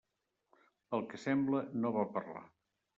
[0.89, 2.47] Pel que sembla no va parlar.